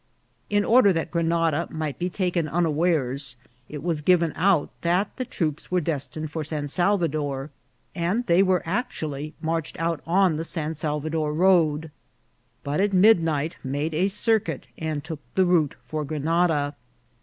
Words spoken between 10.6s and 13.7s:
Salvador road; but at midnight